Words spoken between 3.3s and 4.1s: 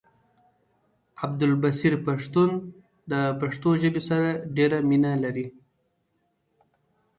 پښتو ژبې